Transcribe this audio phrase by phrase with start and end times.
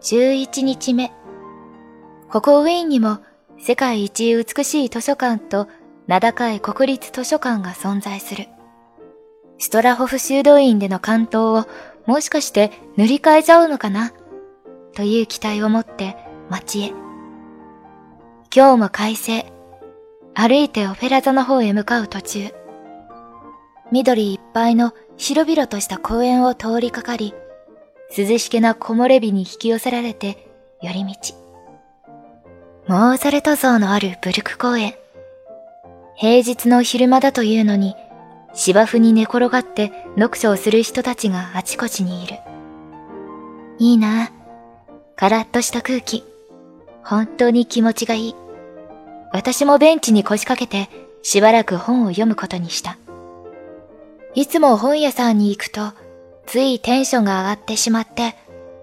[0.00, 1.12] 11日目。
[2.30, 3.18] ここウィーンにも
[3.58, 5.66] 世界一美しい図書館と
[6.06, 8.46] 名高い国立図書館が存在する。
[9.58, 11.66] ストラホフ修道院での関東を
[12.06, 14.12] もしかして塗り替えちゃうのかな？
[14.94, 16.16] という期待を持って
[16.48, 16.88] 街へ。
[18.54, 19.46] 今日も快晴。
[20.34, 22.54] 歩いてオペラ座の方へ向かう途中。
[23.90, 27.34] 緑いっぱいの広々とした公園を通りかかり、
[28.16, 30.48] 涼しげな木漏れ日に引き寄せられて
[30.82, 31.34] 寄り道。
[32.86, 34.94] モーザルト像のあるブルク公園。
[36.16, 37.94] 平日の昼間だというのに、
[38.54, 42.38] 芝生に寝転がって読書をする人たちがあちこちにいる。
[43.78, 44.32] いいな
[45.14, 46.24] カラッとした空気。
[47.04, 48.34] 本当に気持ちがいい。
[49.32, 50.90] 私もベンチに腰掛けて
[51.22, 52.96] しばらく本を読むことにした。
[54.34, 55.92] いつも本屋さんに行くと、
[56.48, 58.34] ついテンションが上がってしまって、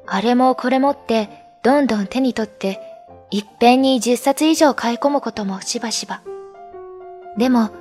[0.05, 1.29] あれもこれもって
[1.63, 2.79] どんどん手に取って、
[3.31, 6.21] いっぺんに10冊以上買い込むこともしばしば。
[7.39, 7.71] でも、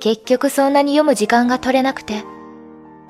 [0.00, 2.24] 結局そんなに読む時間が取れなくて、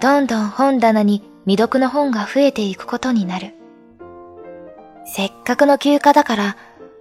[0.03, 3.55] どんどん本棚に未読の本が増えていくことになる。
[5.07, 6.57] せっかくの休暇だから、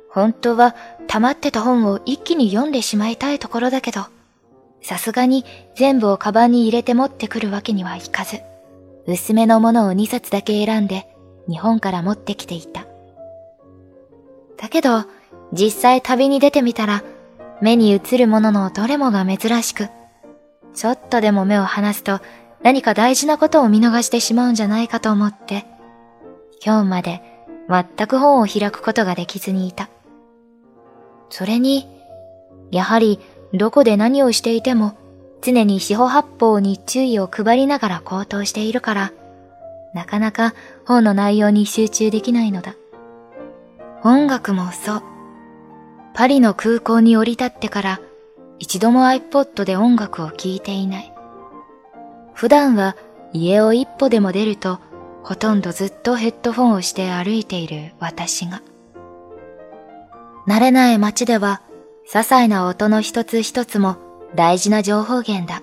[0.09, 0.77] 本当は
[1.07, 4.05] 溜まってた本を一気に読んでしまいたいところだけど、
[4.81, 5.43] さすがに
[5.75, 8.39] 全部をカバンに入れて持ってくるわけにはいかず、
[9.09, 11.07] 薄めのものを2冊だけ選んで
[11.49, 12.85] 日本から持ってきていた。
[14.55, 15.05] だけど、
[15.51, 17.03] 実際旅に出てみたら、
[17.59, 19.87] 目に映るもののどれもが珍しく、
[20.75, 22.19] ちょっとでも目を離すと
[22.61, 25.65] 何か大事なことを見逃してしまうんじゃないかと思って、
[26.63, 27.21] 今日まで
[27.67, 29.89] 全く本を開くことができずにいた。
[31.31, 31.87] それに、
[32.69, 33.19] やはり
[33.53, 34.93] どこで何をしていても
[35.41, 39.13] 常に四歩八方に注意を配りながら行動しているから、
[39.93, 40.53] なかなか
[40.85, 42.75] 本の内容に集中できないのだ。
[44.03, 45.03] 音楽もそう。
[46.13, 48.01] パリの空港に降り立ってから
[48.59, 51.13] 一度も iPod で音楽を聴いていない。
[52.33, 52.95] 普段は
[53.33, 54.79] 家を一歩でも出ると
[55.23, 58.61] ほとんどずっとヘッドフォンをして歩いている私が。
[60.47, 61.61] 慣れない街では
[62.07, 63.97] 些細な音の一つ一つも
[64.35, 65.61] 大事な情報源だ。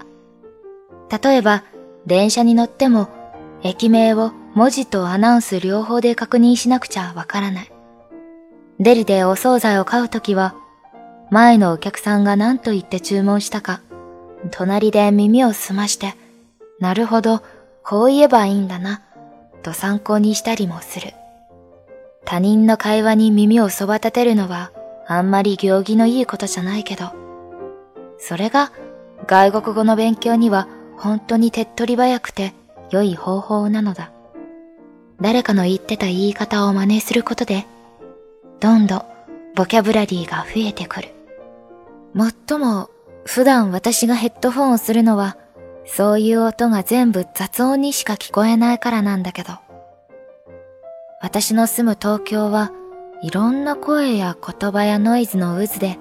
[1.23, 1.63] 例えば、
[2.07, 3.09] 電車に乗っても、
[3.63, 7.73] 駅名を文字とアナウンス両方で確認しなくちゃわからない。
[8.79, 10.55] デリでお惣菜を買うときは、
[11.31, 13.81] 前のお客さんが何と言って注文したか、
[14.51, 16.15] 隣で耳を澄まして、
[16.79, 17.43] なるほど、
[17.83, 19.03] こう言えばいいんだな、
[19.63, 21.15] と参考にしたりもする。
[22.25, 24.73] 他人の会話に耳をそば立てるのは
[25.07, 27.26] あんまり行儀のいいことじゃないけど、
[28.19, 28.73] それが
[29.27, 32.55] 外国語の勉強には本当に手っ取り早くて
[32.91, 34.13] 良い方法なのだ。
[35.21, 37.67] 誰かの言ってた言い方を真似することで、
[38.61, 39.03] どんどん
[39.55, 41.09] ボキャブラリーが増えてくる。
[42.13, 42.91] もっとも、
[43.25, 45.37] 普段私がヘッドフォンをするのは、
[45.87, 49.55] そういう音が全部雑音にしか聞こえないからなんだけど、
[51.21, 52.73] 私の住む東京は
[53.23, 55.99] いろんな声や言葉やノイズの渦で、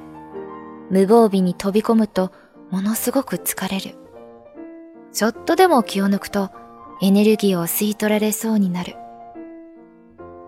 [0.89, 2.31] 無防備に飛び込むと
[2.71, 3.95] ものすごく疲れる。
[5.11, 6.51] ちょっとでも気を抜くと
[7.01, 8.95] エネルギーを吸い取られそうになる。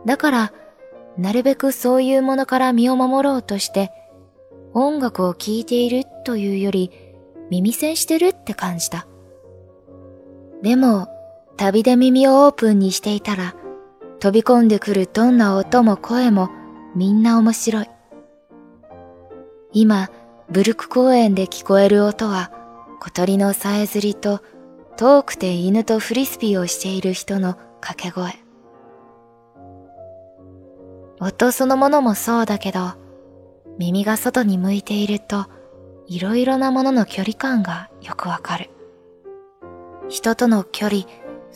[0.05, 0.53] だから、
[1.17, 3.91] なるべくそういうものから身を守ろうとして、
[4.73, 6.91] 音楽を聴いているというより
[7.49, 9.07] 耳栓してるって感じだ。
[10.61, 11.07] でも、
[11.55, 13.55] 旅で耳をオープンにしていたら、
[14.19, 16.49] 飛び込んでくるどんな音も声も
[16.95, 17.89] みんな面白い。
[19.73, 20.09] 今、
[20.49, 22.51] ブルク公園で聞こえる音は
[23.01, 24.41] 小鳥のさえずりと
[24.95, 28.31] 遠くて犬とフリスビーをしている人の掛け声。
[31.19, 32.93] 音そのものもそうだけど、
[33.77, 35.47] 耳が外に向いていると
[36.07, 38.69] いろいろなものの距離感がよくわかる。
[40.07, 41.03] 人との距離、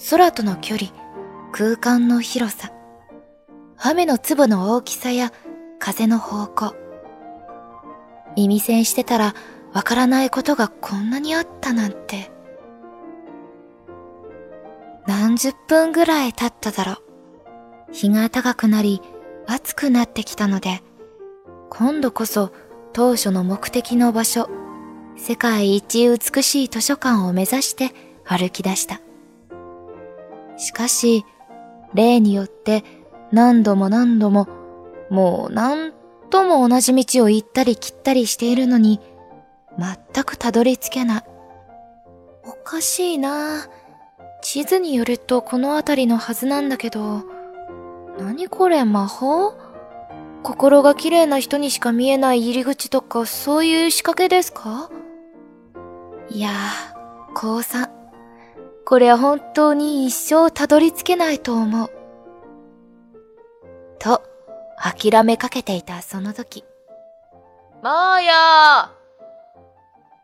[0.09, 0.91] 空との距離、
[1.53, 2.71] 空間の広さ。
[3.77, 5.31] 雨の粒の大きさや
[5.79, 6.80] 風の方向。
[8.35, 9.35] 耳栓してたら
[9.73, 12.31] わからないことがこんなにあったなんて。
[15.07, 16.97] 何十分ぐらい経っただろう。
[17.91, 19.01] 日が高くなり
[19.47, 20.81] 暑くなってきたので、
[21.69, 22.51] 今度こそ
[22.93, 24.49] 当初の目的の場所、
[25.17, 27.91] 世界一美しい図書館を目指して
[28.25, 29.01] 歩き出した。
[30.57, 31.25] しかし、
[31.93, 32.83] 例によって
[33.31, 34.47] 何度も何度も、
[35.09, 35.93] もう何
[36.31, 38.99] とも同じ道を行ったり切ったりしているのに、
[39.77, 41.23] 全くたどり着けない。
[42.43, 43.67] おかしいな
[44.41, 47.23] 地図によるとこの辺りのはずなんだけど、
[48.17, 49.53] 何これ魔法？
[50.43, 54.89] 心が綺麗な人にしか見えない入り口とかそういう仕掛けですか？
[56.29, 57.89] いやー、高3。
[58.83, 61.91] これは本当に一生たどり着けないと思う。
[64.81, 66.63] と、諦めかけていたその時。
[67.81, 68.33] マーヤ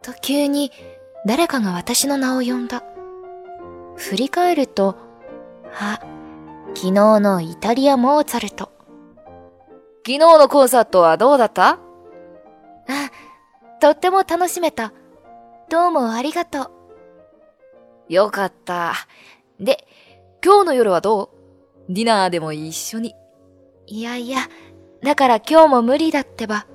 [0.04, 0.72] ーと急に
[1.26, 2.84] 誰かが私の名を呼んだ。
[3.96, 4.96] 振り返ると、
[5.74, 6.00] あ、
[6.76, 8.72] 昨日のイタリアモーツァルト。
[10.06, 11.72] 昨日のコンサートはどうだった？
[11.72, 11.80] あ、
[13.82, 14.94] とっても楽しめた。
[15.70, 16.72] どうもありがと
[18.10, 18.14] う。
[18.14, 18.94] よかった。
[19.60, 19.86] で、
[20.44, 21.32] 今日の夜はど
[21.90, 21.94] う？
[21.94, 23.16] ディナーでも一緒に。
[23.88, 24.40] いやいや、
[25.02, 26.68] だから今日も無理だってば。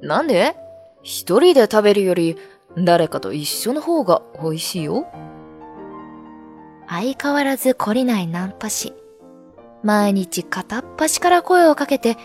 [0.00, 0.56] なんで？
[1.02, 2.36] 一人で食べるより
[2.76, 5.06] 誰かと一緒の方が美味しいよ。
[6.88, 8.94] 相変わらず懲りないナンパし。
[9.82, 12.16] 毎日片っ端から声をかけて、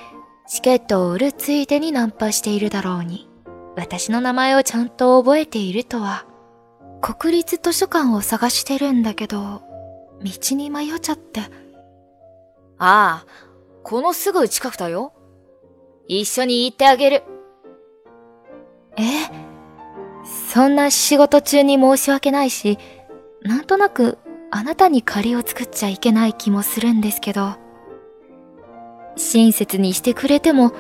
[0.48, 3.30] チケットを売るついでにナンパしているだろうに。
[3.76, 6.26] 私の名前をちゃんと覚えているとは。
[7.02, 9.62] 国立図書館を探してるんだけど、
[10.24, 11.42] 道に迷っちゃって。
[12.78, 13.26] ああ、
[13.84, 15.14] このすぐ近くだよ。
[16.08, 17.24] 一緒に行ってあげる。
[18.98, 19.04] え？
[20.50, 22.78] そんな仕事中に申し訳ないし、
[23.42, 24.18] なんとなく
[24.52, 27.56] あなたに借りを作っちゃいけない気もするんですけど。
[29.16, 30.74] 親切にしてくれても、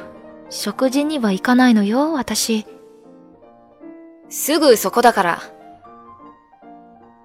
[0.49, 2.65] 食事には行かないのよ、私。
[4.29, 5.39] すぐそこだから。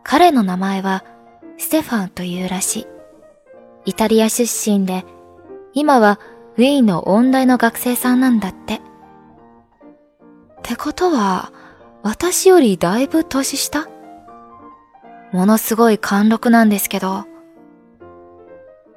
[0.03, 1.05] 彼の名前は、
[1.59, 2.87] ステファンというらしい。
[3.87, 5.05] イタリア出身で、
[5.79, 6.19] 今は
[6.57, 8.77] ウィーンの音大の学生さんなんだって。
[8.77, 8.81] っ
[10.63, 11.53] てことは、
[12.03, 13.87] 私よりだいぶ年下？
[15.33, 17.27] ものすごい貫禄なんですけど。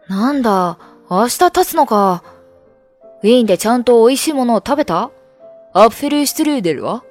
[0.07, 0.79] なんだ、
[1.09, 2.23] 明日経つのか。
[3.23, 5.11] ウィーンでちゃんと美味しいものを食べた？
[5.73, 7.03] アッフェルシュトルーデルは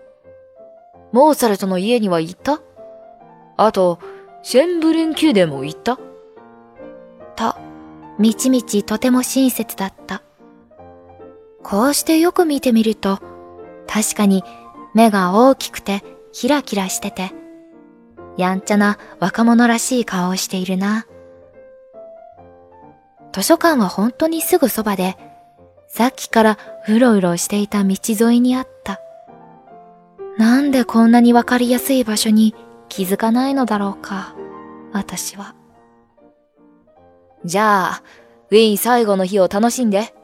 [1.12, 2.62] モーツァルトの家には行った？
[3.58, 3.98] あと、
[4.42, 5.98] シェンブルン宮殿も行った、
[8.18, 10.22] みちみちとても親切だった。
[11.62, 13.20] こうしてよく見てみると、
[13.86, 14.42] 確かに
[14.94, 17.30] 目が大きくてキラキラしてて、
[18.36, 21.06] やんちゃな若者らしい顔をしているな。
[23.32, 25.16] 図書館は本当にすぐそばで、
[25.86, 29.00] さっきからうろうろしていた道沿いにあった。
[30.38, 32.54] なんでこんなにわかりやすい場所に
[32.88, 34.34] 気づかないのだろうか、
[34.92, 35.57] 私は。
[37.44, 38.02] じゃあ、
[38.50, 40.14] ウィーン最後の日を楽しんで。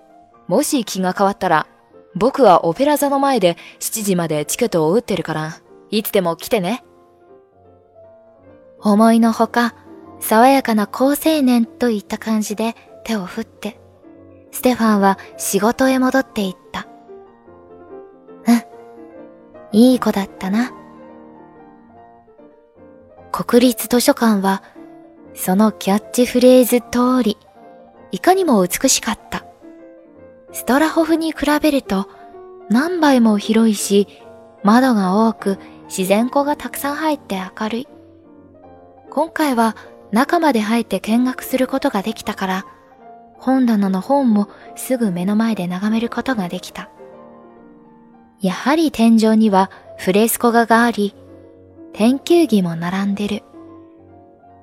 [0.47, 1.67] もし気が変わったら、
[2.15, 6.85] 僕はオペラ座の前で7時までチケットを打ってるから、いつでも来てね。
[8.81, 9.75] 思いのほか、
[10.21, 12.75] 爽やかな好青年といった感じで
[13.05, 13.81] 手を振って、
[14.53, 16.87] ステファンは仕事へ戻っていった。
[18.47, 18.63] うん。
[19.73, 20.73] いい子だったな。
[23.33, 24.63] 国立図書館は、
[25.35, 27.37] そのキャッチフレーズ通り、
[28.13, 29.45] いかにも美しかった。
[30.53, 32.09] ストラホフに比べると、
[32.71, 34.07] 何倍も広いし、
[34.63, 35.59] 窓が多く、
[35.89, 37.89] 自然光がたくさん入って明るい。
[39.11, 39.77] 今回は
[40.13, 42.67] 中まで入って見学することができたから、
[43.37, 46.91] 本棚の本もすぐ目の前で眺めることができた。
[48.41, 51.15] やはり天井にはフレスコ画があり、
[51.93, 53.43] 天球儀も並んでる。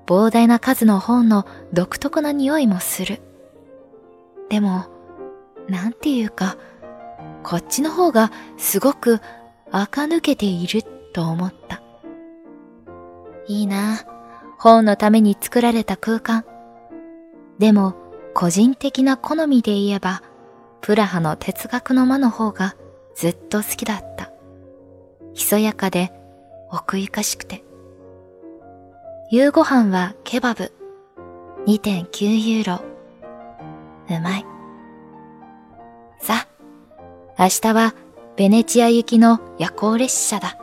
[0.05, 3.21] 膨大な数の本の独特な匂いもする。
[4.49, 4.85] でも、
[5.67, 6.57] なんていうか、
[7.43, 9.19] こっちの方がすごく
[9.71, 11.81] 垢抜けていると思った。
[13.47, 14.05] いいな、
[14.57, 16.45] 本のために作られた空間。
[17.57, 17.95] でも、
[18.33, 20.21] 個人的な好みで言えば、
[20.81, 22.75] プラハの哲学の間の方が
[23.15, 24.31] ずっと好きだった。
[25.33, 26.11] ひそやかで
[26.71, 27.63] 奥ゆかしくて。
[29.33, 30.73] 夕ご飯はケバブ。
[31.65, 32.83] 2.9ユーロ。
[34.09, 34.45] うまい。
[36.19, 36.45] さ
[37.37, 37.95] あ、明日は
[38.35, 40.57] ベネチア行きの夜行列車だ。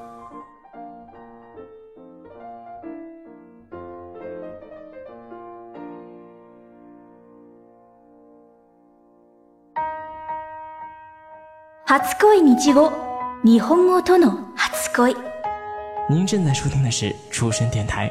[11.86, 12.92] 初恋日語
[13.42, 15.16] 日本語との初恋
[16.10, 18.10] 您正在收听的是出生电台，